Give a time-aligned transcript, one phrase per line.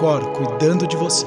[0.00, 1.26] Cor cuidando de você.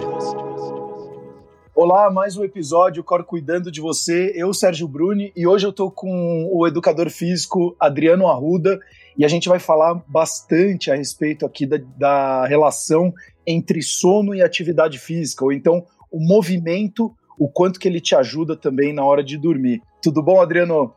[1.75, 4.31] Olá, mais um episódio Cor cuidando de você.
[4.33, 8.79] Eu, Sérgio Bruni, e hoje eu tô com o educador físico Adriano Arruda
[9.15, 13.13] e a gente vai falar bastante a respeito aqui da, da relação
[13.45, 18.57] entre sono e atividade física, ou então o movimento, o quanto que ele te ajuda
[18.57, 19.83] também na hora de dormir.
[20.01, 20.95] Tudo bom, Adriano?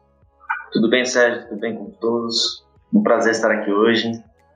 [0.72, 1.46] Tudo bem, Sérgio?
[1.50, 2.64] Tudo bem com todos?
[2.90, 4.12] Um prazer estar aqui hoje.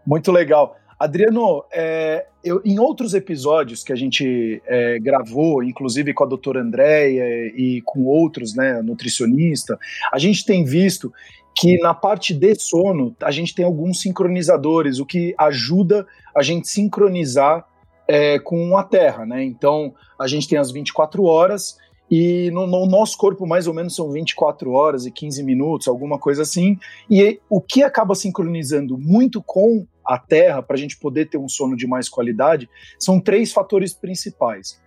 [0.07, 0.80] Muito legal.
[1.01, 6.61] Adriano, é, eu, em outros episódios que a gente é, gravou, inclusive com a doutora
[6.61, 7.25] Andréia
[7.57, 9.79] e com outros, né, nutricionista,
[10.13, 11.11] a gente tem visto
[11.57, 16.69] que na parte de sono a gente tem alguns sincronizadores, o que ajuda a gente
[16.69, 17.67] sincronizar
[18.07, 19.43] é, com a Terra, né?
[19.43, 21.79] Então a gente tem as 24 horas
[22.11, 26.19] e no, no, nosso corpo mais ou menos são 24 horas e 15 minutos, alguma
[26.19, 26.79] coisa assim.
[27.09, 31.49] E o que acaba sincronizando muito com a Terra, para a gente poder ter um
[31.49, 34.81] sono de mais qualidade, são três fatores principais: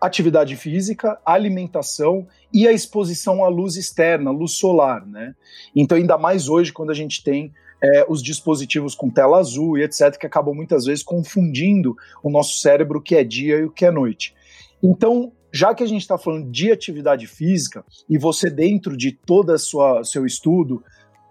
[0.00, 5.34] atividade física, alimentação e a exposição à luz externa, luz solar, né?
[5.76, 9.82] Então, ainda mais hoje, quando a gente tem é, os dispositivos com tela azul e
[9.82, 13.70] etc., que acabam muitas vezes confundindo o nosso cérebro o que é dia e o
[13.70, 14.34] que é noite.
[14.82, 19.52] Então, já que a gente está falando de atividade física e você dentro de todo
[19.52, 20.82] o seu estudo,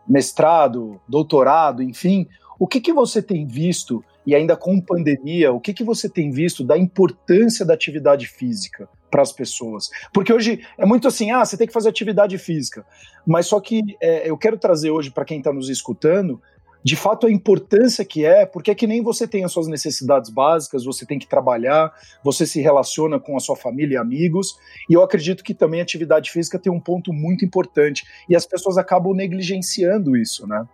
[0.07, 2.27] mestrado, doutorado, enfim,
[2.59, 6.31] o que, que você tem visto, e ainda com pandemia, o que, que você tem
[6.31, 9.89] visto da importância da atividade física para as pessoas?
[10.13, 12.85] Porque hoje é muito assim, ah, você tem que fazer atividade física.
[13.25, 16.41] Mas só que é, eu quero trazer hoje para quem está nos escutando,
[16.83, 20.29] de fato a importância que é, porque é que nem você tem as suas necessidades
[20.29, 24.57] básicas, você tem que trabalhar, você se relaciona com a sua família e amigos,
[24.89, 28.45] e eu acredito que também a atividade física tem um ponto muito importante, e as
[28.45, 30.67] pessoas acabam negligenciando isso, né?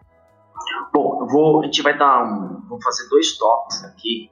[0.93, 4.29] Bom, vou, a gente vai dar um, vou fazer dois toques aqui,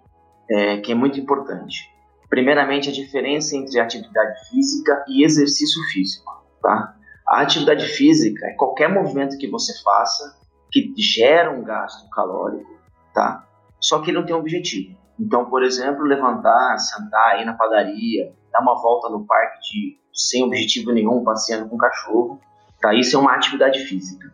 [0.49, 1.89] é, que é muito importante.
[2.29, 6.31] Primeiramente, a diferença entre atividade física e exercício físico,
[6.61, 6.95] tá?
[7.27, 10.37] A atividade física é qualquer movimento que você faça
[10.71, 12.69] que gera um gasto calórico,
[13.13, 13.45] tá?
[13.79, 14.97] Só que ele não tem um objetivo.
[15.19, 20.43] Então, por exemplo, levantar, sentar, ir na padaria, dar uma volta no parque de, sem
[20.43, 22.39] objetivo nenhum, passeando com o cachorro,
[22.79, 22.93] tá?
[22.93, 24.31] Isso é uma atividade física.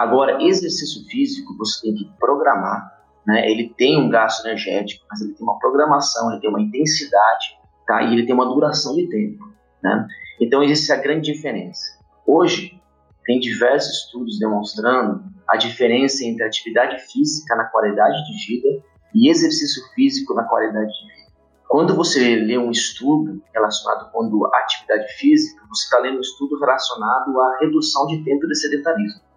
[0.00, 2.90] Agora, exercício físico você tem que programar,
[3.26, 3.50] né?
[3.50, 8.00] Ele tem um gasto energético, mas ele tem uma programação, ele tem uma intensidade, tá?
[8.04, 9.44] E ele tem uma duração de tempo,
[9.82, 10.08] né?
[10.40, 11.98] Então existe a grande diferença.
[12.26, 12.80] Hoje
[13.26, 18.82] tem diversos estudos demonstrando a diferença entre atividade física na qualidade de vida
[19.14, 21.30] e exercício físico na qualidade de vida.
[21.68, 26.58] Quando você lê um estudo relacionado com a atividade física, você está lendo um estudo
[26.58, 29.28] relacionado à redução de tempo de sedentarismo.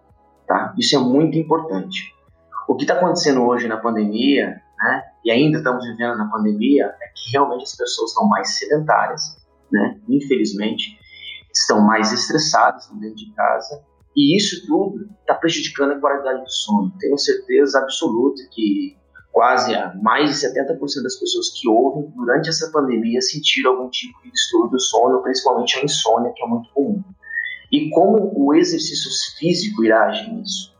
[0.46, 0.74] Tá?
[0.78, 2.12] Isso é muito importante.
[2.68, 7.06] O que está acontecendo hoje na pandemia, né, e ainda estamos vivendo na pandemia, é
[7.14, 9.36] que realmente as pessoas estão mais sedentárias,
[9.70, 10.98] né, infelizmente,
[11.52, 13.82] estão mais estressadas dentro de casa,
[14.16, 16.92] e isso tudo está prejudicando a qualidade do sono.
[16.98, 18.96] Tenho certeza absoluta que
[19.32, 24.30] quase mais de 70% das pessoas que ouvem durante essa pandemia sentiram algum tipo de
[24.30, 27.02] distúrbio do sono, principalmente a insônia, que é muito comum
[27.74, 30.72] e como o exercício físico irá agir nisso.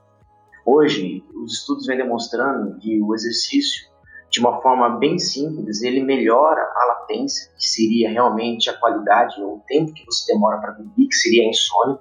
[0.65, 3.89] Hoje, os estudos vêm demonstrando que o exercício,
[4.31, 9.57] de uma forma bem simples, ele melhora a latência, que seria realmente a qualidade ou
[9.57, 11.99] o tempo que você demora para dormir, que seria a insônia.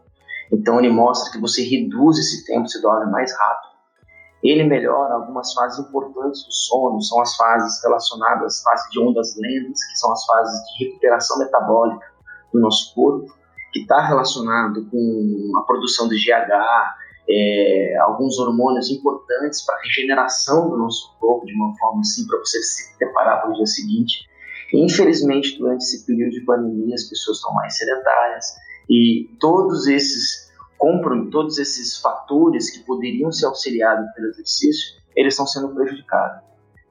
[0.52, 3.74] Então, ele mostra que você reduz esse tempo, você dorme mais rápido.
[4.44, 9.36] Ele melhora algumas fases importantes do sono, são as fases relacionadas às fases de ondas
[9.38, 12.06] lentas, que são as fases de recuperação metabólica
[12.54, 13.43] do nosso corpo
[13.73, 16.53] que está relacionado com a produção de GH,
[17.28, 22.38] é, alguns hormônios importantes para a regeneração do nosso corpo, de uma forma assim, para
[22.38, 24.29] você se preparar para o dia seguinte.
[24.72, 28.45] E, infelizmente, durante esse período de pandemia, as pessoas estão mais sedentárias
[28.89, 35.48] e todos esses compram todos esses fatores que poderiam ser auxiliados pelo exercício, eles estão
[35.48, 36.44] sendo prejudicados.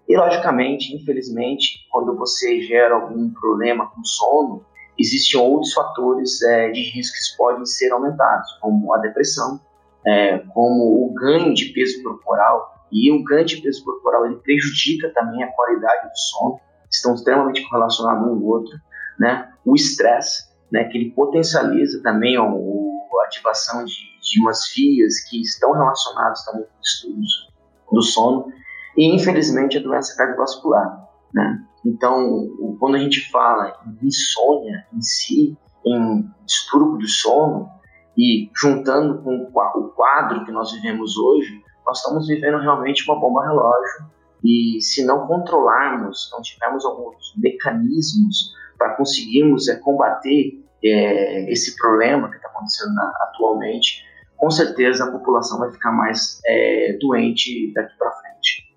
[0.08, 4.64] E, logicamente, infelizmente, quando você gera algum problema com sono,
[4.98, 9.60] existem outros fatores é, de risco que podem ser aumentados, como a depressão,
[10.06, 15.10] é, como o ganho de peso corporal, e o ganho de peso corporal ele prejudica
[15.14, 16.60] também a qualidade do sono,
[16.90, 18.78] estão extremamente correlacionados um com o outro,
[19.18, 19.50] né?
[19.64, 25.40] O estresse, né, que ele potencializa também a, a ativação de, de umas vias que
[25.40, 27.48] estão relacionadas também com estudos
[27.90, 28.52] do sono,
[28.96, 31.64] e infelizmente a doença cardiovascular, né?
[31.84, 32.49] Então,
[32.79, 37.69] quando a gente fala em insônia em si, em distúrbio do sono,
[38.17, 43.44] e juntando com o quadro que nós vivemos hoje, nós estamos vivendo realmente uma bomba
[43.44, 44.06] relógio
[44.44, 52.29] E se não controlarmos, não tivermos alguns mecanismos para conseguirmos é, combater é, esse problema
[52.29, 54.05] que está acontecendo na, atualmente,
[54.37, 58.21] com certeza a população vai ficar mais é, doente daqui para frente.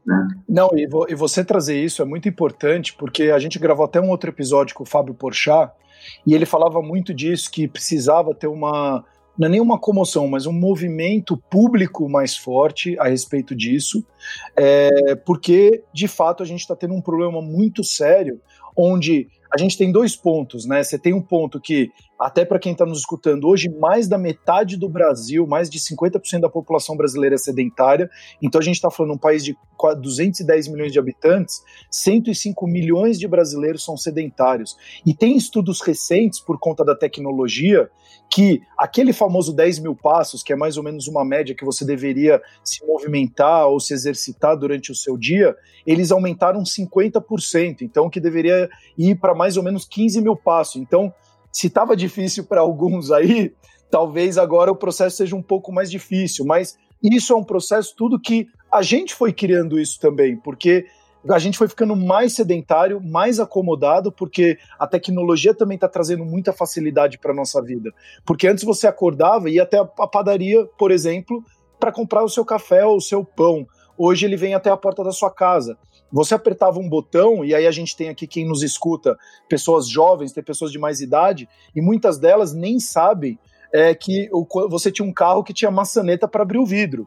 [0.05, 0.27] Né?
[0.47, 3.99] Não, e, vo, e, você trazer isso é muito importante, porque a gente gravou até
[3.99, 5.71] um outro episódio com o Fábio Porchat,
[6.25, 9.03] e ele falava muito disso, que precisava ter uma,
[9.37, 14.05] não é nenhuma comoção, mas um movimento público mais forte a respeito disso,
[14.55, 18.39] é, porque de fato a gente está tendo um problema muito sério,
[18.77, 20.83] onde a gente tem dois pontos, né?
[20.83, 24.77] Você tem um ponto que, até para quem está nos escutando hoje, mais da metade
[24.77, 28.09] do Brasil, mais de 50% da população brasileira é sedentária.
[28.41, 29.55] Então a gente está falando um país de
[30.01, 34.77] 210 milhões de habitantes, 105 milhões de brasileiros são sedentários.
[35.05, 37.89] E tem estudos recentes, por conta da tecnologia,
[38.29, 41.85] que aquele famoso 10 mil passos, que é mais ou menos uma média que você
[41.85, 47.81] deveria se movimentar ou se exercitar durante o seu dia, eles aumentaram 50%.
[47.81, 50.77] Então, que deveria ir para mais ou menos 15 mil passos.
[50.77, 51.13] Então,
[51.55, 53.53] se estava difícil para alguns aí,
[53.89, 56.43] talvez agora o processo seja um pouco mais difícil.
[56.43, 60.85] Mas isso é um processo, tudo que a gente foi criando isso também, porque
[61.29, 66.51] a gente foi ficando mais sedentário, mais acomodado, porque a tecnologia também está trazendo muita
[66.51, 67.89] facilidade para nossa vida.
[68.25, 71.41] Porque antes você acordava e ia até a padaria, por exemplo,
[71.79, 73.65] para comprar o seu café ou o seu pão.
[73.97, 75.77] Hoje ele vem até a porta da sua casa.
[76.15, 79.17] Você apertava um botão, e aí a gente tem aqui quem nos escuta,
[79.49, 81.45] pessoas jovens, tem pessoas de mais idade,
[81.75, 83.37] e muitas delas nem sabem
[83.73, 84.29] é, que
[84.69, 87.05] você tinha um carro que tinha maçaneta para abrir o vidro.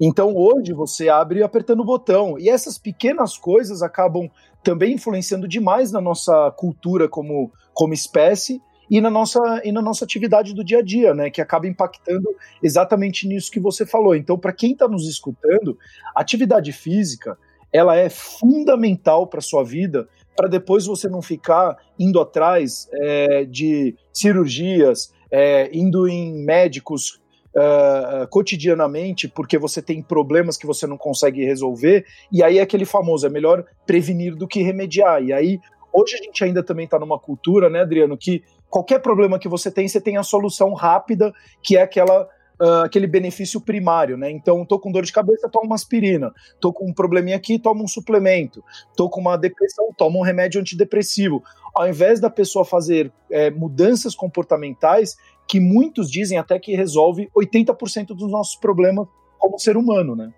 [0.00, 2.36] Então hoje você abre apertando o botão.
[2.40, 4.28] E essas pequenas coisas acabam
[4.64, 8.60] também influenciando demais na nossa cultura como, como espécie
[8.90, 11.30] e na, nossa, e na nossa atividade do dia a dia, né?
[11.30, 12.28] Que acaba impactando
[12.60, 14.16] exatamente nisso que você falou.
[14.16, 15.78] Então, para quem está nos escutando,
[16.16, 17.38] atividade física
[17.72, 23.94] ela é fundamental para sua vida, para depois você não ficar indo atrás é, de
[24.12, 27.20] cirurgias, é, indo em médicos
[27.54, 32.84] uh, cotidianamente porque você tem problemas que você não consegue resolver, e aí é aquele
[32.84, 35.22] famoso, é melhor prevenir do que remediar.
[35.22, 35.60] E aí,
[35.92, 39.70] hoje a gente ainda também está numa cultura, né, Adriano, que qualquer problema que você
[39.70, 41.32] tem, você tem a solução rápida,
[41.62, 42.28] que é aquela
[42.60, 44.30] Uh, aquele benefício primário, né?
[44.30, 46.30] Então, tô com dor de cabeça, toma uma aspirina.
[46.60, 48.62] Tô com um probleminha aqui, toma um suplemento.
[48.94, 51.42] Tô com uma depressão, toma um remédio antidepressivo.
[51.74, 55.16] Ao invés da pessoa fazer é, mudanças comportamentais
[55.48, 59.08] que muitos dizem até que resolve 80% dos nossos problemas
[59.38, 60.32] como ser humano, né?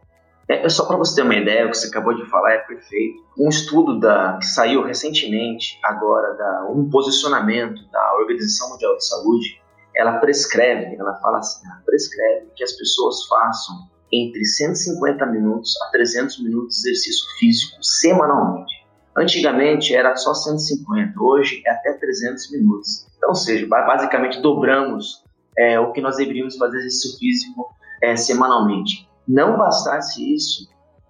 [0.48, 3.22] É, só para você ter uma ideia, o que você acabou de falar é perfeito.
[3.38, 9.61] Um estudo da, que saiu recentemente, agora, da, um posicionamento da Organização Mundial de Saúde,
[9.96, 15.90] ela prescreve, ela fala assim, ela prescreve que as pessoas façam entre 150 minutos a
[15.90, 18.72] 300 minutos de exercício físico semanalmente.
[19.16, 23.06] Antigamente era só 150, hoje é até 300 minutos.
[23.16, 25.22] Então, ou seja, basicamente dobramos
[25.56, 27.68] é, o que nós deveríamos fazer exercício físico
[28.02, 29.08] é, semanalmente.
[29.28, 30.68] Não bastasse isso,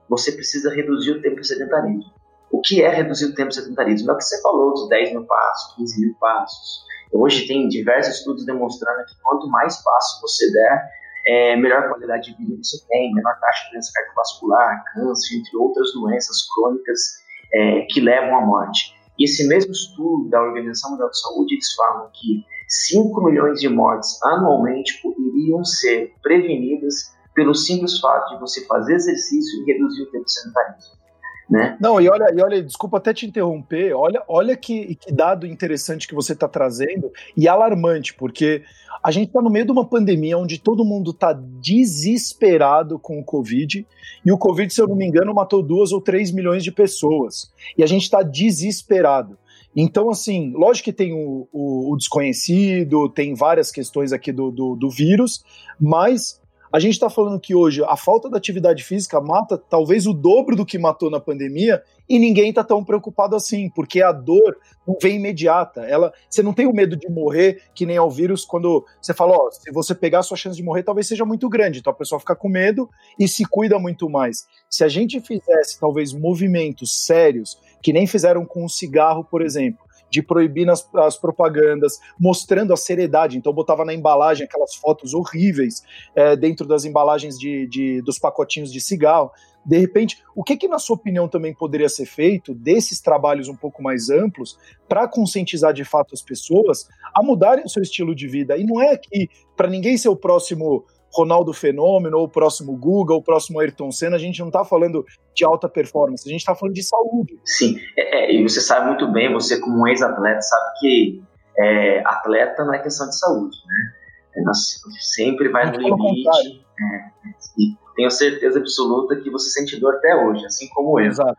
[0.09, 2.13] você precisa reduzir o tempo de sedentarismo.
[2.51, 4.11] O que é reduzir o tempo de sedentarismo?
[4.11, 6.85] É o que você falou, dos 10 mil passos, 15 mil passos.
[7.13, 10.91] Hoje tem diversos estudos demonstrando que quanto mais passos você der,
[11.27, 15.93] é, melhor qualidade de vida você tem, menor taxa de doença cardiovascular, câncer, entre outras
[15.93, 17.23] doenças crônicas
[17.53, 18.95] é, que levam à morte.
[19.19, 23.69] E esse mesmo estudo da Organização Mundial de Saúde, eles falam que 5 milhões de
[23.69, 30.11] mortes anualmente poderiam ser prevenidas pelo simples fato de você fazer exercício e reduzir o
[30.11, 31.02] tempo sedentarismo.
[31.51, 31.77] Né?
[31.81, 36.09] Não, e olha, e olha, desculpa até te interromper, olha, olha que, que dado interessante
[36.09, 38.63] que você está trazendo e alarmante, porque
[39.03, 43.25] a gente está no meio de uma pandemia onde todo mundo está desesperado com o
[43.25, 43.87] Covid,
[44.25, 47.51] e o Covid, se eu não me engano, matou duas ou três milhões de pessoas.
[47.77, 49.37] E a gente está desesperado.
[49.75, 54.77] Então, assim, lógico que tem o, o, o desconhecido, tem várias questões aqui do, do,
[54.77, 55.43] do vírus,
[55.81, 56.41] mas
[56.73, 60.57] a gente está falando que hoje a falta da atividade física mata talvez o dobro
[60.57, 64.97] do que matou na pandemia e ninguém está tão preocupado assim, porque a dor não
[65.01, 65.83] vem imediata.
[65.83, 69.37] Ela, você não tem o medo de morrer que nem ao vírus quando você fala,
[69.37, 72.19] ó, se você pegar sua chance de morrer talvez seja muito grande, então a pessoa
[72.19, 72.89] fica com medo
[73.19, 74.47] e se cuida muito mais.
[74.71, 79.85] Se a gente fizesse talvez movimentos sérios que nem fizeram com o cigarro, por exemplo,
[80.13, 83.39] de proibir nas, as propagandas, mostrando a seriedade.
[83.39, 85.83] Então, botava na embalagem aquelas fotos horríveis
[86.15, 89.31] é, dentro das embalagens de, de, dos pacotinhos de cigarro.
[89.65, 93.57] De repente, o que, que, na sua opinião, também poderia ser feito desses trabalhos um
[93.57, 98.29] pouco mais amplos para conscientizar de fato as pessoas a mudarem o seu estilo de
[98.29, 98.55] vida?
[98.59, 103.17] E não é que para ninguém ser o próximo Ronaldo Fenômeno, ou o próximo Google,
[103.17, 105.05] ou o próximo Ayrton Senna, a gente não está falando
[105.35, 107.39] de alta performance, a gente está falando de saúde.
[107.45, 111.23] Sim, é, é, e você sabe muito bem, você como um ex-atleta, sabe que
[111.59, 113.93] é, atleta não é questão de saúde, né?
[114.37, 116.65] É, nós sempre vai no limite.
[116.81, 121.07] É, e tenho certeza absoluta que você sente dor até hoje, assim como eu.
[121.07, 121.37] Exato.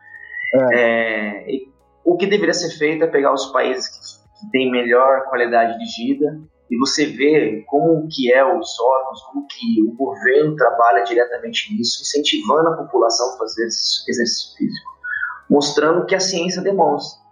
[0.72, 1.46] É.
[2.04, 6.04] o que deveria ser feito é pegar os países que, que têm melhor qualidade de
[6.04, 6.40] vida
[6.74, 12.02] e você vê como que é os órgãos, como que o governo trabalha diretamente nisso,
[12.02, 14.90] incentivando a população a fazer exercício físico,
[15.48, 17.22] mostrando que a ciência demonstra.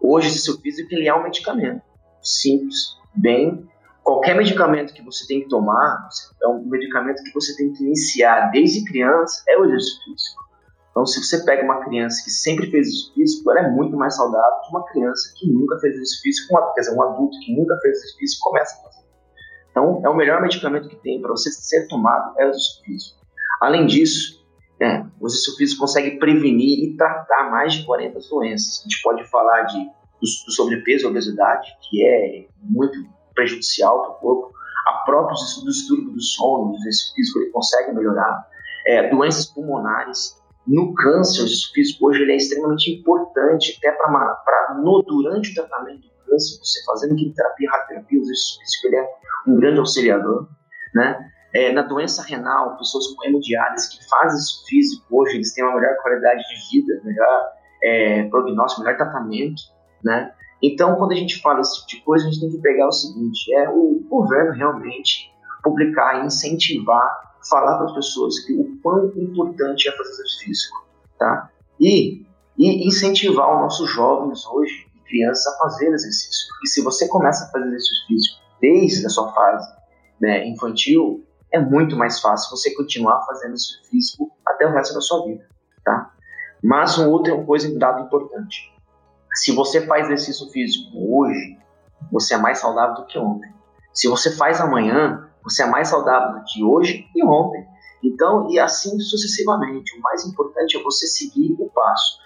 [0.00, 1.82] Hoje, o exercício físico ele é um medicamento
[2.22, 3.68] simples, bem
[4.02, 6.08] qualquer medicamento que você tem que tomar,
[6.42, 10.41] é um medicamento que você tem que iniciar desde criança, é o exercício físico.
[10.92, 14.14] Então, se você pega uma criança que sempre fez exercício físico, ela é muito mais
[14.14, 17.76] saudável que uma criança que nunca fez exercício físico, quer dizer, um adulto que nunca
[17.80, 19.02] fez exercício físico começa a fazer.
[19.70, 23.20] Então, é o melhor medicamento que tem para você ser tomado é o exercício físico.
[23.62, 24.44] Além disso,
[24.80, 28.80] é, o exercício físico consegue prevenir e tratar mais de 40 doenças.
[28.80, 32.98] A gente pode falar de, do, do sobrepeso e obesidade, que é muito
[33.34, 34.52] prejudicial para o corpo,
[34.86, 38.46] a próprios distúrbios do sono, o exercício físico ele consegue melhorar,
[38.86, 44.08] é, doenças pulmonares, no câncer, o exercício físico hoje ele é extremamente importante, até para
[45.06, 49.08] durante o tratamento do câncer, você fazendo quimioterapia, radioterapia, o exercício físico ele é
[49.48, 50.48] um grande auxiliador,
[50.94, 51.28] né?
[51.54, 55.74] É, na doença renal, pessoas com hemodiálise que fazem exercício físico hoje, eles têm uma
[55.74, 57.42] melhor qualidade de vida, melhor
[57.82, 59.62] é, prognóstico, melhor tratamento,
[60.02, 60.32] né?
[60.62, 62.92] Então, quando a gente fala esse tipo de coisa, a gente tem que pegar o
[62.92, 65.30] seguinte: é o governo realmente
[65.62, 70.86] publicar, incentivar, falar para as pessoas que o quão importante é fazer exercício físico,
[71.18, 71.50] tá?
[71.80, 72.24] E,
[72.58, 76.48] e incentivar os nossos jovens hoje e crianças a fazer exercício.
[76.64, 79.72] E se você começa a fazer exercício físico desde a sua fase
[80.20, 85.00] né, infantil, é muito mais fácil você continuar fazendo exercício físico até o resto da
[85.00, 85.46] sua vida,
[85.84, 86.12] tá?
[86.62, 88.72] Mas um outro coisa, um dado importante
[89.34, 91.58] se você faz exercício físico hoje,
[92.10, 93.52] você é mais saudável do que ontem.
[93.92, 97.66] Se você faz amanhã, você é mais saudável do que hoje e ontem.
[98.02, 99.96] Então, e assim sucessivamente.
[99.96, 102.18] O mais importante é você seguir o passo.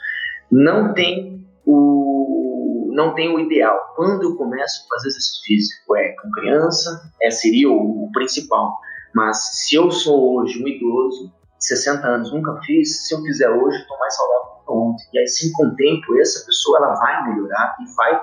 [0.50, 3.94] Não tem o, não tem o ideal.
[3.94, 8.78] Quando eu começo a fazer exercício físico, é com criança, é, seria o, o principal.
[9.14, 13.78] Mas se eu sou hoje um idoso, 60 anos, nunca fiz, se eu fizer hoje,
[13.78, 15.04] estou mais saudável ontem.
[15.12, 18.20] E assim, com o tempo, essa pessoa ela vai melhorar e vai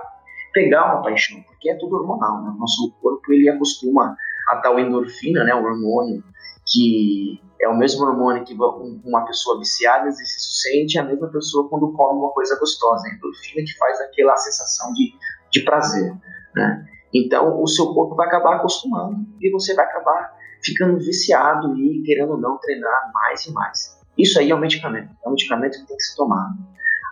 [0.53, 2.53] pegar uma paixão, porque é tudo hormonal, né?
[2.57, 4.15] Nosso corpo ele acostuma
[4.49, 6.23] a tal endorfina, né, o hormônio
[6.65, 10.25] que é o mesmo hormônio que uma pessoa viciada se
[10.61, 14.35] sente, é a mesma pessoa quando come uma coisa gostosa, a endorfina que faz aquela
[14.35, 15.13] sensação de,
[15.51, 16.13] de prazer,
[16.55, 16.85] né?
[17.13, 20.33] Então, o seu corpo vai acabar acostumando e você vai acabar
[20.63, 23.99] ficando viciado e querendo ou não treinar mais e mais.
[24.17, 26.57] Isso aí é um medicamento, é um medicamento que tem que ser tomado.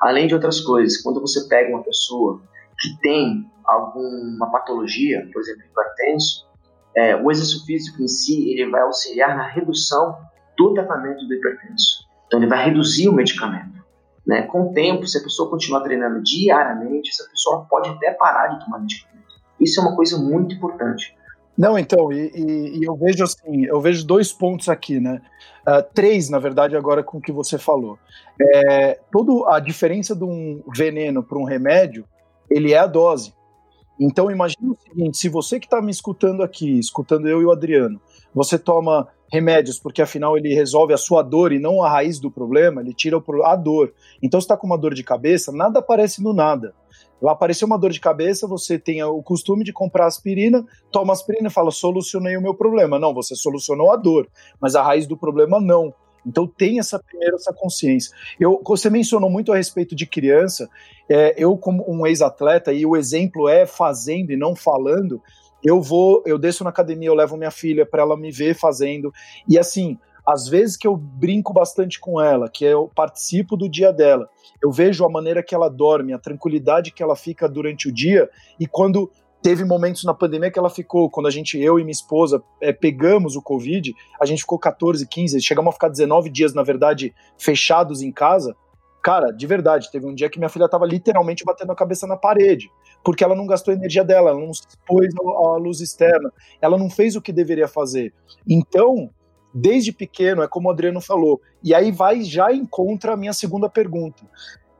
[0.02, 2.42] Além de outras coisas, quando você pega uma pessoa
[2.80, 6.50] que tem alguma patologia, por exemplo, hipertenso,
[6.96, 10.18] é, o exercício físico em si ele vai auxiliar na redução
[10.58, 12.06] do tratamento do hipertenso.
[12.28, 13.82] Então ele vai reduzir o medicamento.
[14.26, 14.44] Né?
[14.44, 18.64] Com o tempo, se a pessoa continuar treinando diariamente, essa pessoa pode até parar de
[18.64, 19.12] tomar medicamento.
[19.60, 21.16] Isso é uma coisa muito importante.
[21.58, 25.22] Não, então, e, e, e, eu vejo assim, eu vejo dois pontos aqui, né?
[25.68, 28.00] Uh, três, na verdade, agora com o que você falou.
[28.42, 32.06] É, toda a diferença de um veneno para um remédio,
[32.50, 33.34] ele é a dose.
[34.00, 37.52] Então, imagine o seguinte: se você que está me escutando aqui, escutando eu e o
[37.52, 38.02] Adriano,
[38.34, 42.30] você toma remédios porque afinal ele resolve a sua dor e não a raiz do
[42.30, 43.94] problema, ele tira a dor.
[44.22, 46.74] Então, se está com uma dor de cabeça, nada aparece no nada.
[47.26, 51.52] Apareceu uma dor de cabeça, você tem o costume de comprar aspirina, toma aspirina e
[51.52, 52.98] fala, solucionei o meu problema.
[52.98, 54.28] Não, você solucionou a dor,
[54.60, 55.94] mas a raiz do problema não.
[56.25, 58.16] Então tem essa primeira essa consciência.
[58.40, 60.70] Eu, você mencionou muito a respeito de criança.
[61.10, 65.22] É, eu como um ex-atleta e o exemplo é fazendo e não falando.
[65.63, 69.13] Eu vou, eu desço na academia, eu levo minha filha para ela me ver fazendo
[69.48, 73.92] e assim às vezes que eu brinco bastante com ela, que eu participo do dia
[73.92, 74.30] dela,
[74.62, 78.30] eu vejo a maneira que ela dorme, a tranquilidade que ela fica durante o dia,
[78.60, 79.12] e quando
[79.42, 82.72] teve momentos na pandemia que ela ficou, quando a gente, eu e minha esposa, é,
[82.72, 87.14] pegamos o Covid, a gente ficou 14, 15, chegamos a ficar 19 dias, na verdade,
[87.38, 88.56] fechados em casa.
[89.04, 92.16] Cara, de verdade, teve um dia que minha filha estava literalmente batendo a cabeça na
[92.16, 92.70] parede,
[93.04, 96.32] porque ela não gastou a energia dela, ela não se expôs à luz externa,
[96.62, 98.14] ela não fez o que deveria fazer.
[98.48, 99.10] Então,
[99.54, 101.42] desde pequeno, é como o Adriano falou.
[101.64, 104.24] E aí vai já encontra a minha segunda pergunta.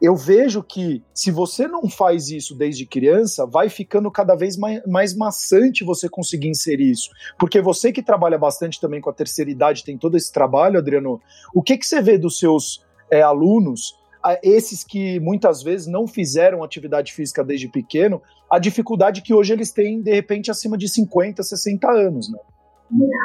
[0.02, 4.84] Eu vejo que se você não faz isso desde criança, vai ficando cada vez mais,
[4.88, 7.12] mais maçante você conseguir inserir isso.
[7.38, 11.22] Porque você que trabalha bastante também com a terceira idade, tem todo esse trabalho, Adriano,
[11.54, 13.96] o que, que você vê dos seus é, alunos,
[14.42, 19.72] esses que muitas vezes não fizeram atividade física desde pequeno, a dificuldade que hoje eles
[19.72, 22.40] têm, de repente, acima de 50, 60 anos, né?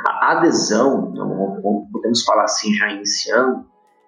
[0.06, 3.64] A adesão, então, podemos falar assim, já iniciando,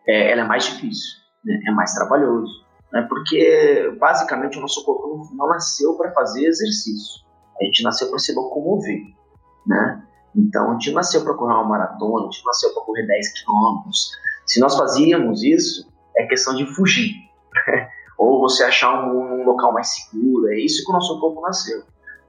[0.07, 2.64] é, ela é mais difícil né, é mais trabalhoso.
[2.93, 7.25] Né, porque, basicamente, o nosso corpo não, nasceu para fazer exercício.
[7.61, 9.00] A gente nasceu para se locomover.
[9.67, 10.02] Né?
[10.37, 14.11] Então, a gente nasceu para correr uma maratona, a gente nasceu para correr 10 quilômetros.
[14.47, 17.14] Se nós fazíamos isso, é questão de fugir.
[18.19, 20.49] Ou você achar um, um local mais seguro.
[20.49, 21.83] É isso que o nosso corpo nasceu.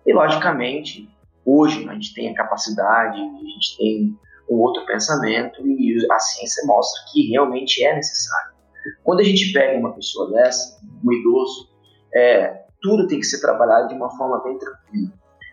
[0.06, 1.10] E, logicamente,
[1.46, 6.66] hoje a gente tem a capacidade, a gente tem um outro pensamento e a ciência
[6.66, 8.59] mostra que realmente é necessário.
[9.04, 11.70] Quando a gente pega uma pessoa dessa, um idoso,
[12.14, 15.12] é, tudo tem que ser trabalhado de uma forma bem tranquila.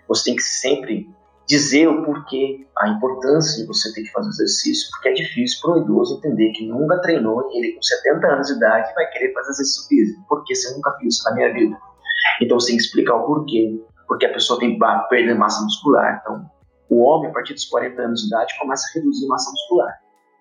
[0.08, 1.08] Você tem que sempre
[1.46, 5.74] dizer o porquê, a importância de você ter que fazer exercício, porque é difícil para
[5.74, 9.32] um idoso entender que nunca treinou e ele com 70 anos de idade vai querer
[9.32, 10.24] fazer exercício físico.
[10.28, 11.76] Porque você nunca fez isso na minha vida.
[12.42, 13.80] Então você tem que explicar o porquê.
[14.08, 16.20] Porque a pessoa tem que perder massa muscular.
[16.22, 16.48] Então,
[16.88, 19.92] o homem, a partir dos 40 anos de idade, começa a reduzir massa muscular.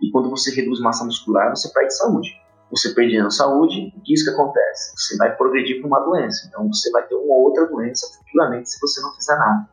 [0.01, 2.45] E quando você reduz massa muscular, você perde saúde
[2.75, 4.94] você perdendo saúde, o que isso que acontece?
[4.98, 6.46] Você vai progredir para uma doença.
[6.48, 9.70] Então você vai ter uma outra doença futuramente se você não fizer nada,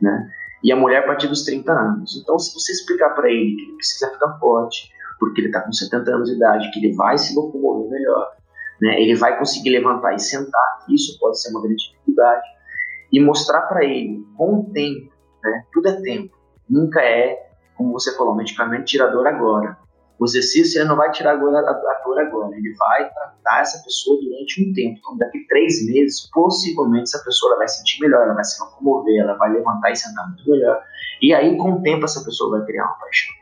[0.00, 0.30] né?
[0.64, 2.16] E a mulher a partir dos 30 anos.
[2.16, 5.72] Então se você explicar para ele que ele precisa ficar forte, porque ele está com
[5.72, 8.32] 70 anos de idade, que ele vai se locomover melhor,
[8.80, 9.00] né?
[9.00, 12.46] Ele vai conseguir levantar e sentar, isso pode ser uma grande dificuldade,
[13.12, 15.64] e mostrar para ele com o tempo, né?
[15.72, 16.34] Tudo é tempo.
[16.68, 19.78] Nunca é, como você falou, medicamento tirador agora
[20.18, 24.62] o exercício ele não vai tirar a dor, agora, ele vai tratar essa pessoa durante
[24.62, 24.98] um tempo.
[24.98, 29.20] Então, daqui a três meses, possivelmente essa pessoa vai sentir melhor, ela vai se locomover,
[29.20, 30.82] ela vai levantar e sentar muito melhor.
[31.20, 33.34] E aí, com o tempo, essa pessoa vai criar uma paixão.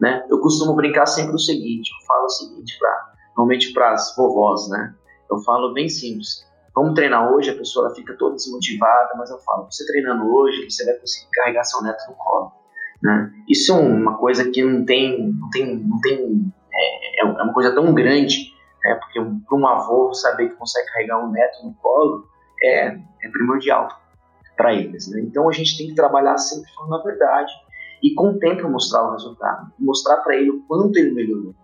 [0.00, 0.26] Né?
[0.28, 4.68] Eu costumo brincar sempre o seguinte: eu falo o seguinte, pra, normalmente para as vovós,
[4.70, 4.94] né?
[5.30, 6.46] Eu falo bem simples.
[6.74, 10.84] Vamos treinar hoje, a pessoa fica toda desmotivada, mas eu falo: você treinando hoje, você
[10.84, 12.57] vai conseguir carregar seu neto no colo
[13.02, 13.30] né?
[13.48, 17.74] Isso é uma coisa que não tem, não tem, não tem é, é uma coisa
[17.74, 18.52] tão grande,
[18.84, 18.94] né?
[18.94, 22.26] porque para um avô saber que consegue carregar um neto no colo
[22.62, 23.88] é, é primordial
[24.56, 25.08] para eles.
[25.10, 25.20] Né?
[25.20, 27.52] Então a gente tem que trabalhar sempre falando a verdade
[28.02, 31.54] e com o tempo mostrar o resultado, mostrar para ele o quanto ele melhorou.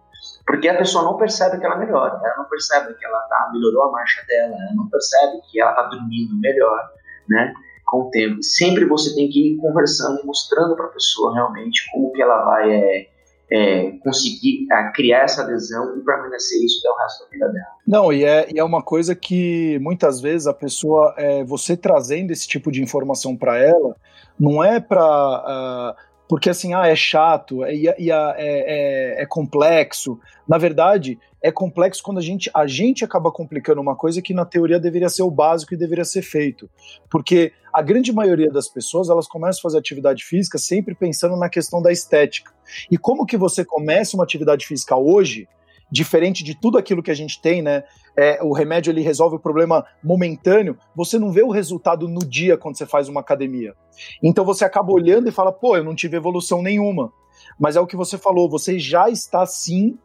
[0.47, 3.85] Porque a pessoa não percebe que ela melhora, ela não percebe que ela tá, melhorou
[3.85, 6.81] a marcha dela, ela não percebe que ela está dormindo melhor,
[7.29, 7.53] né?
[7.87, 8.43] Com o tempo.
[8.43, 12.71] Sempre você tem que ir conversando mostrando para a pessoa realmente como que ela vai
[12.73, 13.09] é,
[13.51, 17.75] é, conseguir é, criar essa adesão e permanecer isso até o resto da vida dela.
[17.87, 22.31] Não, e é, e é uma coisa que muitas vezes a pessoa, é, você trazendo
[22.31, 23.97] esse tipo de informação para ela,
[24.39, 25.01] não é para.
[25.01, 25.97] Uh, ah,
[26.29, 30.19] porque assim, ah, é chato, é, é, é, é, complexo.
[30.49, 34.45] Na verdade, é complexo quando a gente, a gente acaba complicando uma coisa que na
[34.45, 36.69] teoria deveria ser o básico e deveria ser feito.
[37.11, 41.49] Porque a grande maioria das pessoas, elas começam a fazer atividade física sempre pensando na
[41.49, 42.53] questão da estética.
[42.91, 45.47] E como que você começa uma atividade física hoje,
[45.95, 47.85] diferente de tudo aquilo que a gente tem, né?
[48.17, 52.57] É, o remédio ele resolve o problema momentâneo, você não vê o resultado no dia
[52.59, 53.75] quando você faz uma academia.
[54.21, 57.13] Então você acaba olhando e fala, pô, eu não tive evolução nenhuma.
[57.57, 59.97] Mas é o que você falou, você já está sim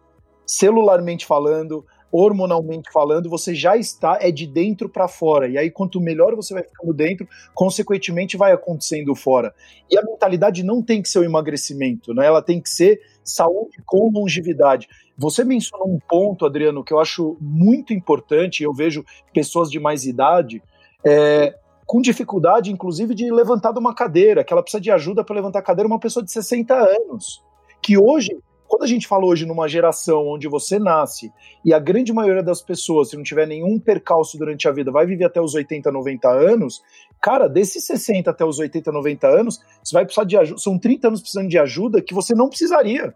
[0.45, 5.47] celularmente falando, hormonalmente falando, você já está é de dentro para fora.
[5.47, 9.55] E aí quanto melhor você vai ficando dentro, consequentemente vai acontecendo fora.
[9.89, 12.27] E a mentalidade não tem que ser o emagrecimento, né?
[12.27, 14.87] Ela tem que ser saúde com longevidade.
[15.19, 19.03] Você mencionou um ponto, Adriano, que eu acho muito importante, eu vejo
[19.33, 20.63] pessoas de mais idade
[21.05, 21.53] é,
[21.85, 25.59] com dificuldade, inclusive, de levantar de uma cadeira, que ela precisa de ajuda para levantar
[25.59, 27.43] a cadeira, uma pessoa de 60 anos,
[27.81, 28.37] que hoje
[28.69, 31.33] quando a gente fala hoje numa geração onde você nasce
[31.65, 35.07] e a grande maioria das pessoas, se não tiver nenhum percalço durante a vida, vai
[35.07, 36.79] viver até os 80, 90 anos,
[37.19, 40.61] cara, desses 60 até os 80, 90 anos, você vai precisar de ajuda.
[40.61, 43.11] São 30 anos precisando de ajuda que você não precisaria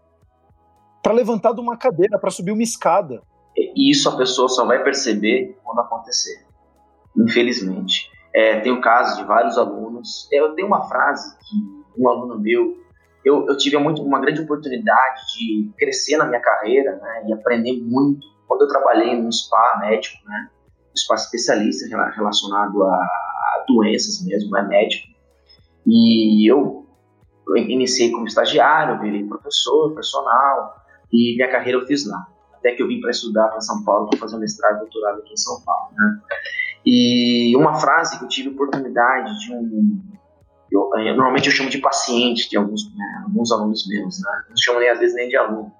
[1.04, 3.20] para levantar de uma cadeira, para subir uma escada.
[3.54, 6.46] E isso a pessoa só vai perceber quando acontecer.
[7.14, 8.10] Infelizmente.
[8.34, 10.26] É, tenho casos de vários alunos.
[10.32, 12.82] Eu tenho uma frase que um aluno meu
[13.24, 17.80] eu, eu tive muito, uma grande oportunidade de crescer na minha carreira né, e aprender
[17.80, 20.50] muito quando eu trabalhei num spa médico, né,
[20.90, 25.08] um spa especialista relacionado a, doenças mesmo, é médico.
[25.86, 26.86] E eu
[27.56, 32.26] iniciei como estagiário, virei professor, personal, e minha carreira eu fiz lá.
[32.54, 35.20] até que eu vim para estudar para São Paulo, para fazer um mestrado e doutorado
[35.20, 35.90] aqui em São Paulo.
[35.94, 36.20] Né?
[36.86, 40.00] E uma frase que eu tive oportunidade de um.
[40.70, 44.44] Eu, eu, normalmente eu chamo de paciente de alguns, né, alguns alunos meus, né?
[44.48, 45.72] não chamo nem às vezes nem de aluno.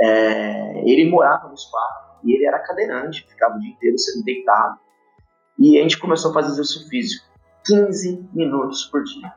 [0.00, 4.78] É, ele morava no spa e ele era cadeirante, ficava o dia inteiro sendo deitado.
[5.58, 7.26] E a gente começou a fazer exercício físico
[7.66, 9.32] 15 minutos por dia.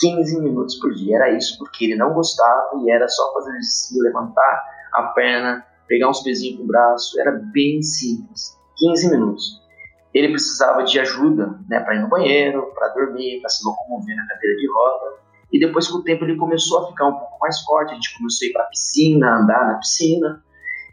[0.00, 1.16] 15 minutos por dia.
[1.16, 4.62] Era isso, porque ele não gostava e era só fazer exercício, levantar
[4.94, 7.20] a perna, pegar uns pezinhos com o braço.
[7.20, 8.58] Era bem simples.
[8.76, 9.60] 15 minutos.
[10.12, 14.26] Ele precisava de ajuda né, para ir no banheiro, para dormir, para se locomover na
[14.26, 15.20] cadeira de roda.
[15.52, 17.92] E depois, com o tempo, ele começou a ficar um pouco mais forte.
[17.92, 20.42] A gente começou a ir para a piscina, andar na piscina.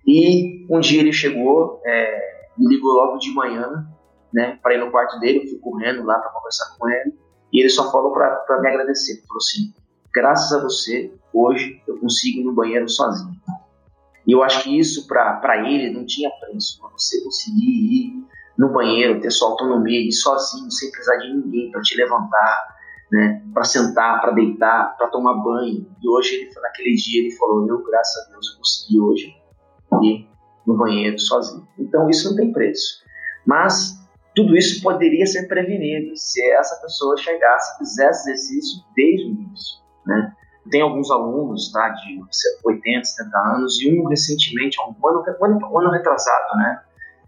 [0.06, 3.88] E um dia ele chegou, é, me ligou logo de manhã,
[4.34, 5.44] né, para ir no quarto dele.
[5.44, 7.14] Eu fui correndo lá para conversar com ele.
[7.52, 9.14] E ele só falou para me agradecer.
[9.14, 9.74] Ele falou assim:
[10.14, 13.36] graças a você, hoje eu consigo ir no banheiro sozinho.
[14.26, 16.80] E eu acho que isso para ele não tinha preço.
[16.82, 21.72] Para você conseguir ir no banheiro, ter sua autonomia, ir sozinho, sem precisar de ninguém
[21.72, 22.76] para te levantar,
[23.12, 25.88] né, para sentar, para deitar, para tomar banho.
[26.04, 29.36] E hoje, ele, naquele dia, ele falou: Eu, graças a Deus, eu consegui hoje
[30.02, 30.28] ir
[30.66, 31.66] no banheiro sozinho.
[31.80, 33.02] Então, isso não tem preço.
[33.46, 33.98] Mas
[34.38, 40.32] tudo isso poderia ser prevenido se essa pessoa chegasse, fizesse exercício desde o início, né?
[40.70, 42.22] Tem alguns alunos, tá, de
[42.64, 46.82] 80, 70 anos, e um recentemente, um ano, um ano, ano retrasado, né,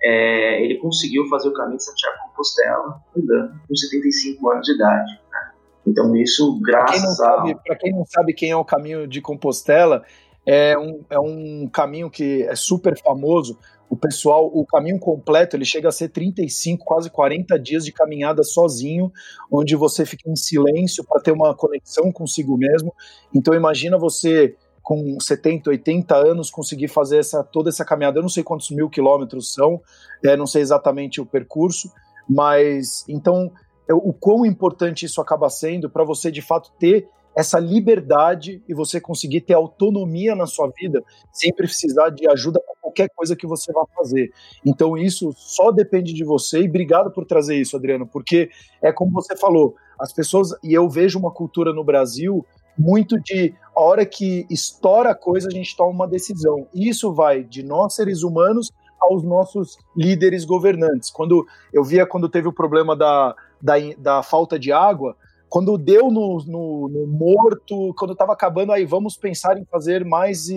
[0.03, 5.21] é, ele conseguiu fazer o caminho de Santiago Compostela andando com 75 anos de idade.
[5.31, 5.51] Né?
[5.87, 7.43] Então, isso graças a.
[7.65, 10.03] Para quem não sabe quem é o caminho de Compostela,
[10.45, 13.57] é um, é um caminho que é super famoso
[13.89, 18.43] o pessoal, o caminho completo, ele chega a ser 35, quase 40 dias de caminhada
[18.43, 19.11] sozinho,
[19.51, 22.93] onde você fica em silêncio para ter uma conexão consigo mesmo.
[23.33, 28.19] Então imagina você com 70, 80 anos conseguir fazer essa, toda essa caminhada.
[28.19, 29.81] Eu não sei quantos mil quilômetros são,
[30.23, 31.91] é, não sei exatamente o percurso,
[32.29, 33.51] mas então
[33.91, 37.07] o quão importante isso acaba sendo para você de fato ter
[37.39, 42.75] essa liberdade e você conseguir ter autonomia na sua vida sem precisar de ajuda para
[42.81, 44.29] qualquer coisa que você vá fazer.
[44.65, 48.49] Então isso só depende de você e obrigado por trazer isso, Adriano, porque
[48.81, 52.45] é como você falou, as pessoas e eu vejo uma cultura no Brasil
[52.77, 56.67] muito de a hora que estoura a coisa a gente toma uma decisão.
[56.73, 61.09] E isso vai de nós seres humanos aos nossos líderes governantes.
[61.09, 65.15] Quando eu via quando teve o problema da, da, da falta de água,
[65.49, 70.47] quando deu no, no, no morto, quando estava acabando, aí vamos pensar em fazer mais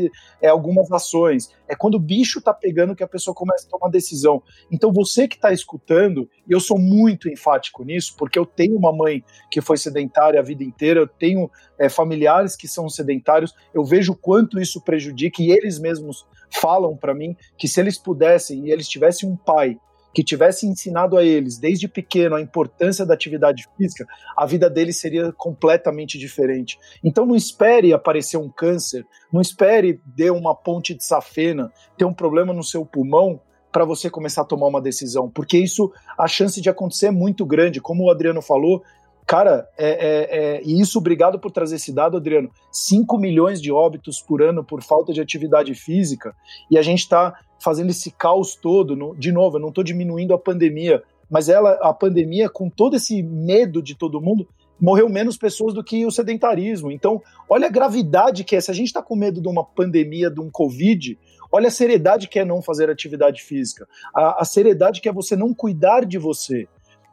[0.40, 1.50] é, algumas ações.
[1.66, 4.42] É quando o bicho está pegando que a pessoa começa a tomar decisão.
[4.70, 8.92] Então você que está escutando, e eu sou muito enfático nisso, porque eu tenho uma
[8.92, 13.84] mãe que foi sedentária a vida inteira, eu tenho é, familiares que são sedentários, eu
[13.84, 18.70] vejo quanto isso prejudica, e eles mesmos falam para mim que se eles pudessem e
[18.70, 19.78] eles tivessem um pai
[20.14, 24.98] que tivesse ensinado a eles desde pequeno a importância da atividade física, a vida deles
[24.98, 26.78] seria completamente diferente.
[27.02, 32.14] Então não espere aparecer um câncer, não espere ter uma ponte de safena, ter um
[32.14, 33.40] problema no seu pulmão
[33.72, 37.46] para você começar a tomar uma decisão, porque isso a chance de acontecer é muito
[37.46, 38.82] grande, como o Adriano falou.
[39.26, 42.50] Cara, é, é, é, e isso, obrigado por trazer esse dado, Adriano.
[42.70, 46.34] 5 milhões de óbitos por ano por falta de atividade física,
[46.70, 48.96] e a gente está fazendo esse caos todo.
[48.96, 52.96] No, de novo, eu não estou diminuindo a pandemia, mas ela, a pandemia, com todo
[52.96, 54.46] esse medo de todo mundo,
[54.80, 56.90] morreu menos pessoas do que o sedentarismo.
[56.90, 58.60] Então, olha a gravidade que é.
[58.60, 61.16] Se a gente está com medo de uma pandemia, de um Covid,
[61.52, 63.86] olha a seriedade que é não fazer atividade física.
[64.12, 66.66] A, a seriedade que é você não cuidar de você.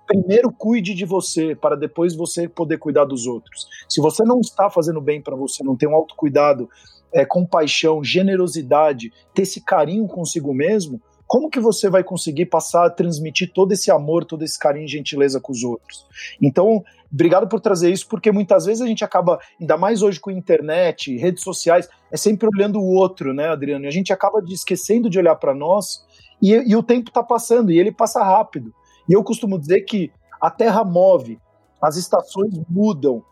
[0.09, 3.67] Primeiro cuide de você, para depois você poder cuidar dos outros.
[3.87, 6.67] Se você não está fazendo bem para você, não tem um autocuidado,
[7.13, 12.89] é, compaixão, generosidade, ter esse carinho consigo mesmo, como que você vai conseguir passar a
[12.89, 16.07] transmitir todo esse amor, todo esse carinho e gentileza com os outros?
[16.41, 20.31] Então, obrigado por trazer isso, porque muitas vezes a gente acaba, ainda mais hoje com
[20.31, 23.85] internet, redes sociais, é sempre olhando o outro, né, Adriano?
[23.85, 26.03] E a gente acaba esquecendo de olhar para nós
[26.41, 28.73] e, e o tempo está passando e ele passa rápido.
[29.09, 31.39] E eu costumo dizer que a Terra move,
[31.81, 33.23] as estações mudam,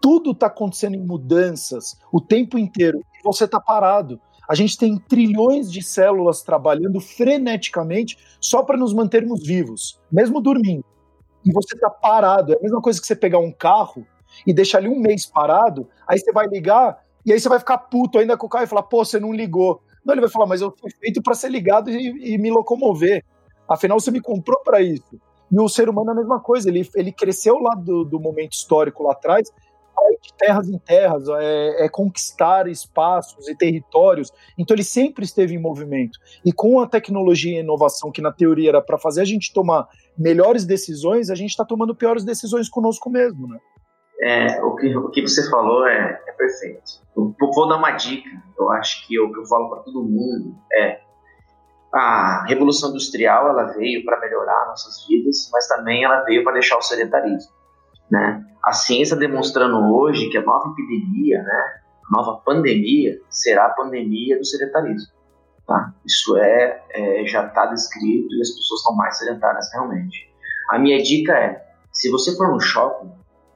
[0.00, 4.18] tudo está acontecendo em mudanças o tempo inteiro e você está parado.
[4.48, 10.84] A gente tem trilhões de células trabalhando freneticamente só para nos mantermos vivos, mesmo dormindo.
[11.44, 12.54] E você está parado.
[12.54, 14.06] É a mesma coisa que você pegar um carro
[14.46, 17.76] e deixar ali um mês parado, aí você vai ligar e aí você vai ficar
[17.76, 19.82] puto ainda com o carro e falar, pô, você não ligou.
[20.04, 23.22] Não, ele vai falar, mas eu fui feito para ser ligado e, e, me locomover.
[23.68, 25.20] Afinal, você me comprou para isso.
[25.50, 28.52] E o ser humano é a mesma coisa, ele, ele cresceu lá do, do momento
[28.52, 29.50] histórico lá atrás
[30.22, 34.32] de terras em terras, é, é, conquistar espaços e territórios.
[34.56, 36.18] Então ele sempre esteve em movimento.
[36.44, 39.88] E com a tecnologia e inovação, que na teoria era para fazer a gente tomar
[40.16, 43.58] melhores decisões, a gente está tomando piores decisões conosco mesmo, né?
[44.20, 47.00] É, o, que, o que você falou é, é perfeito.
[47.16, 48.28] Eu vou dar uma dica.
[48.58, 51.00] Eu acho que o que eu falo para todo mundo é
[51.92, 56.76] a revolução industrial ela veio para melhorar nossas vidas, mas também ela veio para deixar
[56.76, 57.50] o sedentarismo.
[58.10, 58.44] Né?
[58.64, 64.38] A ciência demonstrando hoje que a nova epidemia, né, a nova pandemia, será a pandemia
[64.38, 65.12] do sedentarismo.
[65.66, 65.92] Tá?
[66.04, 70.28] Isso é, é já está descrito e as pessoas estão mais sedentárias realmente.
[70.70, 73.10] A minha dica é, se você for no shopping,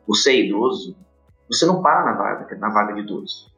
[0.06, 0.96] você é idoso,
[1.48, 3.52] você não para na vaga, na vaga de idoso.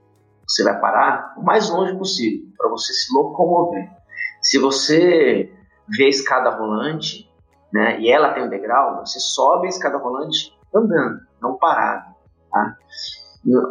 [0.47, 3.89] Você vai parar o mais longe possível para você se locomover.
[4.45, 5.51] Se você
[5.89, 7.31] vê a escada rolante,
[7.73, 12.15] né, e ela tem um degrau, você sobe a escada rolante andando, não parado.
[12.53, 12.77] Tá?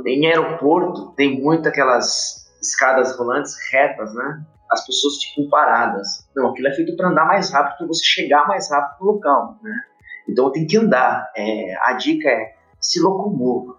[0.05, 4.43] Em aeroporto tem muito aquelas escadas rolantes retas, né?
[4.71, 6.27] As pessoas ficam paradas.
[6.35, 9.59] Não, aquilo é feito para andar mais rápido, para você chegar mais rápido no local,
[9.61, 9.83] né?
[10.27, 11.31] Então tem que andar.
[11.35, 13.77] É, a dica é se locomova.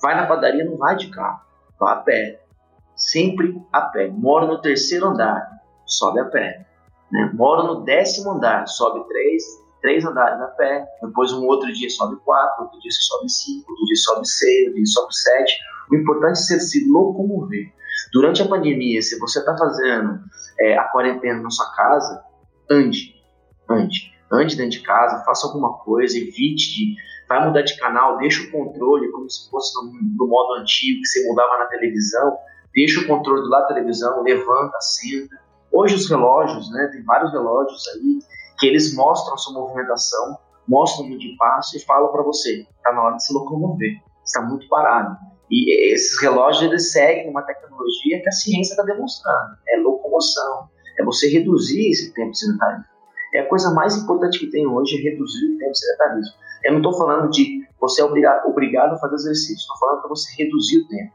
[0.00, 1.40] Vai na padaria, não vai de carro,
[1.78, 2.42] vá a pé.
[2.96, 4.08] Sempre a pé.
[4.08, 5.61] Mora no terceiro andar,
[5.92, 6.66] sobe a pé.
[7.10, 7.30] Né?
[7.34, 9.44] Mora no décimo andar, sobe três,
[9.80, 10.84] três andares a pé.
[11.02, 14.66] Depois um outro dia sobe quatro, outro dia você sobe cinco, outro dia sobe seis,
[14.66, 15.58] outro dia sobe sete.
[15.90, 17.72] O importante é se locomover.
[18.12, 20.20] Durante a pandemia, se você está fazendo
[20.58, 22.24] é, a quarentena na sua casa,
[22.70, 23.14] ande,
[23.68, 24.12] ande.
[24.30, 26.96] Ande dentro de casa, faça alguma coisa, evite de
[27.32, 31.06] vai mudar de canal, deixa o controle como se fosse no, no modo antigo que
[31.06, 32.36] você mudava na televisão,
[32.74, 35.41] deixa o controle lado da televisão, levanta, senta.
[35.72, 38.18] Hoje os relógios, né, tem vários relógios aí
[38.58, 42.92] que eles mostram a sua movimentação, mostram o de passo e falam para você, está
[42.92, 45.16] na hora de se locomover, está muito parado.
[45.50, 51.04] E esses relógios eles seguem uma tecnologia que a ciência está demonstrando, é locomoção, é
[51.04, 52.84] você reduzir esse tempo sedentário.
[53.34, 56.34] É a coisa mais importante que tem hoje é reduzir o tempo sedentarismo.
[56.64, 60.08] Eu não estou falando de você é obrigado, obrigado a fazer exercício, estou falando para
[60.10, 61.12] você reduzir o tempo.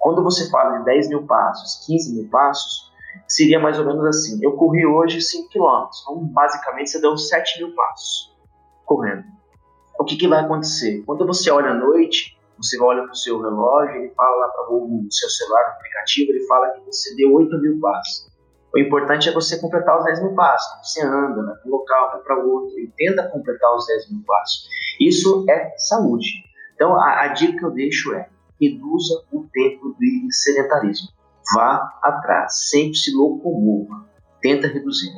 [0.00, 2.91] Quando você fala de 10 mil passos, 15 mil passos,
[3.26, 4.38] seria mais ou menos assim.
[4.42, 8.32] Eu corri hoje 5 km, então basicamente você deu 7 mil passos
[8.84, 9.24] correndo.
[9.98, 11.02] O que, que vai acontecer?
[11.06, 14.72] Quando você olha à noite, você olha para o seu relógio, ele fala lá para
[14.72, 18.30] o seu celular, no aplicativo, ele fala que você deu 8 mil passos.
[18.74, 20.88] O importante é você completar os 10 mil passos.
[20.88, 24.22] Você anda, vai para um local, vai para outro e tenta completar os 10 mil
[24.26, 24.66] passos.
[24.98, 26.28] Isso é saúde.
[26.74, 28.28] Então, a, a dica que eu deixo é
[28.60, 31.08] reduza o tempo do sedentarismo.
[31.54, 34.06] Vá atrás, sempre se locomova.
[34.40, 35.12] Tenta reduzir.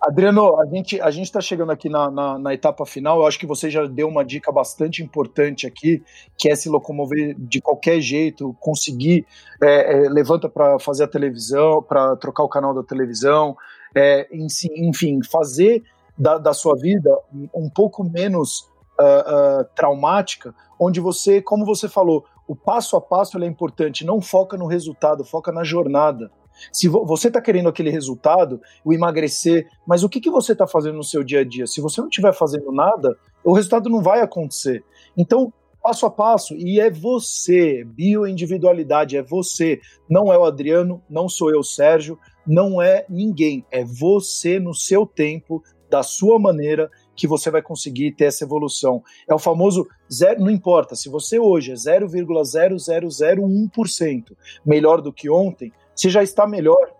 [0.00, 3.20] Adriano, a gente a gente está chegando aqui na, na, na, etapa final.
[3.20, 6.02] Eu acho que você já deu uma dica bastante importante aqui,
[6.38, 9.26] que é se locomover de qualquer jeito, conseguir
[9.62, 13.54] é, é, levanta para fazer a televisão, para trocar o canal da televisão,
[13.94, 15.82] é, enfim, fazer
[16.16, 17.10] da, da, sua vida
[17.54, 23.40] um pouco menos uh, uh, traumática, onde você, como você falou, o passo a passo
[23.40, 24.04] é importante.
[24.04, 26.32] Não foca no resultado, foca na jornada.
[26.72, 30.96] Se você está querendo aquele resultado, o emagrecer, mas o que, que você está fazendo
[30.96, 31.64] no seu dia a dia?
[31.68, 34.82] Se você não estiver fazendo nada, o resultado não vai acontecer.
[35.16, 39.80] Então, passo a passo, e é você, bioindividualidade, é você.
[40.08, 43.64] Não é o Adriano, não sou eu, Sérgio, não é ninguém.
[43.70, 49.02] É você no seu tempo, da sua maneira, que você vai conseguir ter essa evolução.
[49.28, 55.70] É o famoso zero, não importa, se você hoje é 0,0001% melhor do que ontem,
[55.94, 56.94] você já está melhor.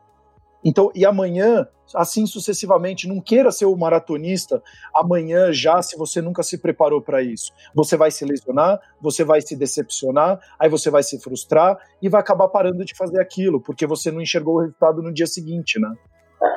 [0.62, 4.62] Então, e amanhã, assim sucessivamente, não queira ser o maratonista
[4.94, 7.50] amanhã já, se você nunca se preparou para isso.
[7.74, 12.20] Você vai se lesionar, você vai se decepcionar, aí você vai se frustrar e vai
[12.20, 15.94] acabar parando de fazer aquilo, porque você não enxergou o resultado no dia seguinte, né?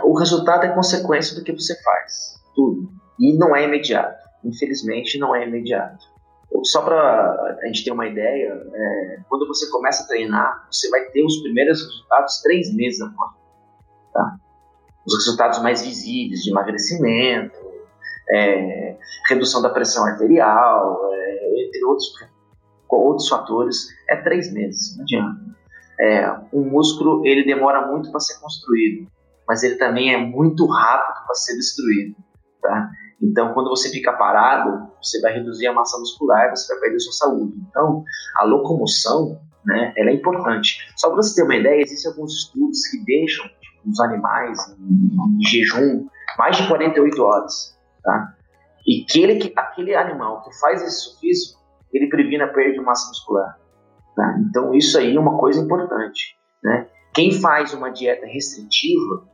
[0.03, 3.01] O resultado é consequência do que você faz, tudo.
[3.19, 4.23] E não é imediato.
[4.43, 6.13] Infelizmente, não é imediato.
[6.65, 11.05] Só para a gente ter uma ideia, é, quando você começa a treinar, você vai
[11.05, 13.31] ter os primeiros resultados três meses após.
[14.13, 14.35] Tá?
[15.05, 17.57] Os resultados mais visíveis de emagrecimento,
[18.31, 18.97] é,
[19.27, 22.13] redução da pressão arterial, é, entre outros,
[22.87, 25.53] outros fatores, é três meses, não adianta.
[25.99, 29.07] É, um músculo ele demora muito para ser construído,
[29.47, 32.15] mas ele também é muito rápido para ser destruído.
[32.61, 32.89] Tá?
[33.23, 37.13] Então, quando você fica parado, você vai reduzir a massa muscular, você vai perder sua
[37.13, 37.53] saúde.
[37.69, 38.03] Então,
[38.37, 40.77] a locomoção, né, ela é importante.
[40.97, 45.39] Só para você ter uma ideia, existem alguns estudos que deixam tipo, os animais em,
[45.39, 46.07] em jejum
[46.37, 48.35] mais de 48 horas, tá?
[48.85, 49.03] E
[49.55, 51.61] aquele, animal que faz exercício físico,
[51.93, 53.57] ele previne a perda de massa muscular.
[54.15, 54.37] Tá?
[54.49, 56.37] Então isso aí é uma coisa importante.
[56.61, 56.87] Né?
[57.13, 59.25] Quem faz uma dieta restritiva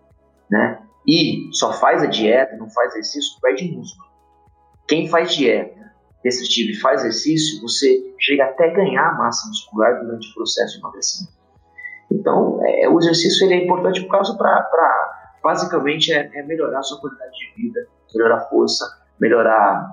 [0.52, 4.10] né, e só faz a dieta, não faz exercício, perde músculo.
[4.88, 5.80] Quem faz dieta
[6.24, 11.40] restritiva e faz exercício, você chega até ganhar massa muscular durante o processo de emagrecimento.
[12.12, 16.84] Então, é, o exercício ele é importante por causa para, basicamente, é, é, melhorar a
[16.84, 18.86] sua qualidade de vida, melhorar a força,
[19.20, 19.88] melhorar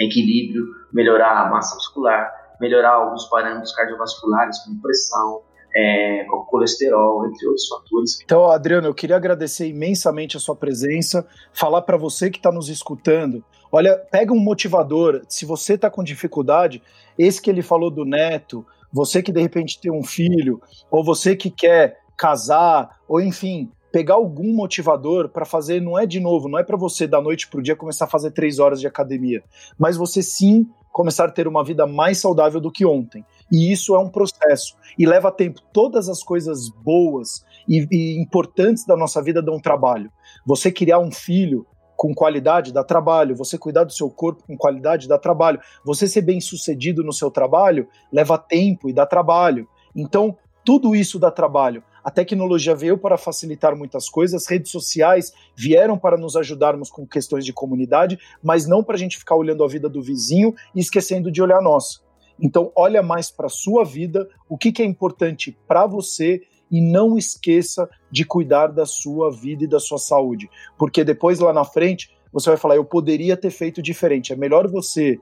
[0.00, 5.42] equilíbrio, melhorar a massa muscular, melhorar alguns parâmetros cardiovasculares, como pressão,
[5.74, 8.18] é, colesterol, entre outros fatores.
[8.22, 12.68] Então, Adriano, eu queria agradecer imensamente a sua presença, falar para você que está nos
[12.68, 16.82] escutando, olha, pega um motivador, se você está com dificuldade,
[17.18, 21.34] esse que ele falou do neto, você que de repente tem um filho, ou você
[21.34, 26.58] que quer casar, ou enfim, pegar algum motivador para fazer, não é de novo, não
[26.58, 29.42] é para você da noite para o dia começar a fazer três horas de academia,
[29.78, 33.24] mas você sim começar a ter uma vida mais saudável do que ontem.
[33.52, 35.60] E isso é um processo e leva tempo.
[35.74, 40.10] Todas as coisas boas e, e importantes da nossa vida dão trabalho.
[40.46, 45.06] Você criar um filho com qualidade dá trabalho, você cuidar do seu corpo com qualidade
[45.06, 49.68] dá trabalho, você ser bem sucedido no seu trabalho leva tempo e dá trabalho.
[49.94, 51.84] Então, tudo isso dá trabalho.
[52.02, 57.06] A tecnologia veio para facilitar muitas coisas, as redes sociais vieram para nos ajudarmos com
[57.06, 60.80] questões de comunidade, mas não para a gente ficar olhando a vida do vizinho e
[60.80, 62.00] esquecendo de olhar a nossa.
[62.42, 66.80] Então, olha mais para a sua vida, o que, que é importante para você e
[66.80, 71.64] não esqueça de cuidar da sua vida e da sua saúde, porque depois lá na
[71.64, 74.32] frente você vai falar: eu poderia ter feito diferente.
[74.32, 75.18] É melhor você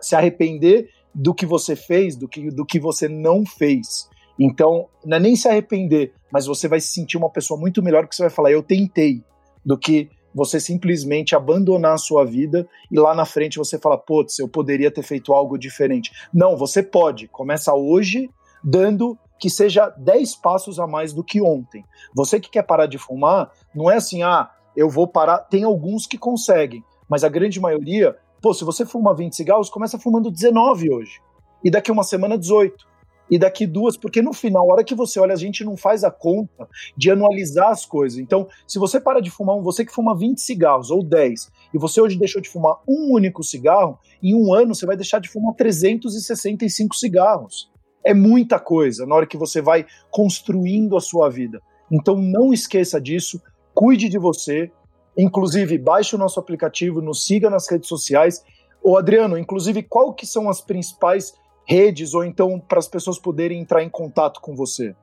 [0.00, 4.08] se arrepender do que você fez do que, do que você não fez.
[4.38, 8.06] Então, não é nem se arrepender, mas você vai se sentir uma pessoa muito melhor
[8.06, 9.22] que você vai falar, eu tentei,
[9.64, 14.38] do que você simplesmente abandonar a sua vida e lá na frente você fala, putz,
[14.38, 16.12] eu poderia ter feito algo diferente.
[16.32, 17.26] Não, você pode.
[17.26, 18.28] Começa hoje
[18.62, 21.82] dando que seja 10 passos a mais do que ontem.
[22.14, 25.38] Você que quer parar de fumar, não é assim, ah, eu vou parar.
[25.38, 29.98] Tem alguns que conseguem, mas a grande maioria, pô, se você fuma 20 cigarros, começa
[29.98, 31.18] fumando 19 hoje.
[31.64, 32.86] E daqui uma semana, 18
[33.30, 36.04] e daqui duas, porque no final, a hora que você olha, a gente não faz
[36.04, 38.18] a conta de anualizar as coisas.
[38.18, 42.00] Então, se você para de fumar, você que fuma 20 cigarros ou 10, e você
[42.00, 45.54] hoje deixou de fumar um único cigarro, em um ano você vai deixar de fumar
[45.54, 47.70] 365 cigarros.
[48.04, 51.60] É muita coisa na hora que você vai construindo a sua vida.
[51.90, 53.40] Então, não esqueça disso,
[53.74, 54.70] cuide de você,
[55.18, 58.44] inclusive baixe o nosso aplicativo, nos siga nas redes sociais.
[58.82, 61.34] Ô Adriano, inclusive, qual que são as principais
[61.66, 64.94] redes ou então para as pessoas poderem entrar em contato com você?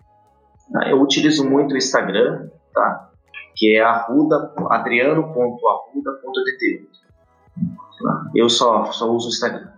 [0.75, 3.11] Ah, eu utilizo muito o Instagram, tá?
[3.55, 6.87] Que é arruda, adriano.arruda.tt.
[8.33, 9.71] Eu só, só uso o Instagram.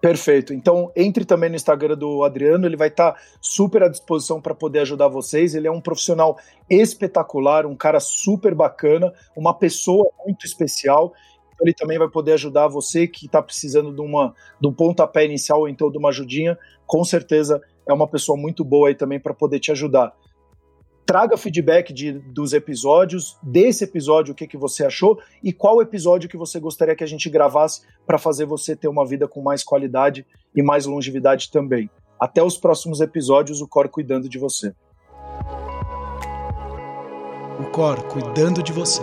[0.00, 0.54] Perfeito.
[0.54, 4.54] Então, entre também no Instagram do Adriano, ele vai estar tá super à disposição para
[4.54, 5.54] poder ajudar vocês.
[5.54, 6.38] Ele é um profissional
[6.70, 11.12] espetacular, um cara super bacana, uma pessoa muito especial
[11.60, 15.60] ele também vai poder ajudar você que está precisando de, uma, de um pontapé inicial
[15.60, 16.58] ou então de uma ajudinha.
[16.86, 20.14] Com certeza é uma pessoa muito boa aí também para poder te ajudar.
[21.06, 26.28] Traga feedback de, dos episódios, desse episódio, o que, que você achou e qual episódio
[26.28, 29.62] que você gostaria que a gente gravasse para fazer você ter uma vida com mais
[29.62, 31.88] qualidade e mais longevidade também.
[32.18, 34.74] Até os próximos episódios, o Cor cuidando de você.
[37.60, 39.02] O Cor cuidando de você.